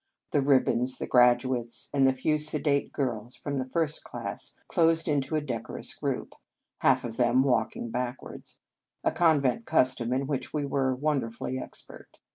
The 0.31 0.41
ribbons, 0.41 0.97
the 0.97 1.05
gradu 1.05 1.61
ates, 1.61 1.89
and 1.93 2.07
a 2.07 2.13
few 2.13 2.39
sedate 2.39 2.91
girls 2.91 3.35
from 3.35 3.59
the 3.59 3.69
first 3.69 4.03
class 4.03 4.55
closed 4.67 5.07
into 5.07 5.35
a 5.35 5.41
decorous 5.41 5.93
group, 5.93 6.33
half 6.79 7.03
of 7.03 7.17
them 7.17 7.43
walking 7.43 7.91
backwards, 7.91 8.57
a 9.03 9.11
convent 9.11 9.65
custom 9.67 10.11
in 10.11 10.25
which 10.25 10.53
we 10.55 10.65
were 10.65 10.95
wonderfully 10.95 11.59
expert. 11.59 12.17